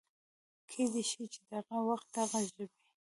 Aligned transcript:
کېدی 0.69 1.03
شي 1.09 1.23
چې 1.33 1.39
دغه 1.51 1.77
وخت 1.89 2.07
دغه 2.17 2.39
ژبې 2.47 2.65